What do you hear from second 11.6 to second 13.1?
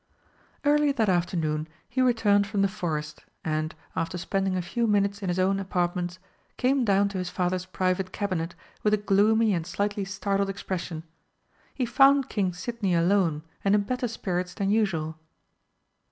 He found King Sidney